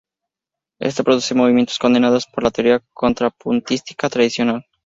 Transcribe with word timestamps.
Esto 0.79 1.03
produce 1.03 1.35
movimientos 1.35 1.77
condenados 1.77 2.25
por 2.25 2.43
la 2.43 2.49
teoría 2.49 2.81
contrapuntística 2.91 4.09
tradicional. 4.09 4.65